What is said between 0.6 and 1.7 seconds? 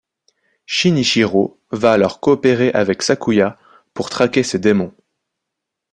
Shin’ichirô